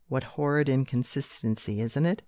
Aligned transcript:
What 0.07 0.23
horrid 0.33 0.67
inconsistency, 0.67 1.79
isn't 1.79 2.07
it? 2.07 2.17